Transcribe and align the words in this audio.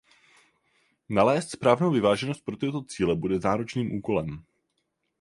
Nalézt 1.09 1.49
správnou 1.49 1.91
vyváženost 1.91 2.43
pro 2.45 2.57
tyto 2.57 2.81
cíle 2.83 3.15
bude 3.15 3.39
náročným 3.39 3.91
úkolem. 3.97 4.43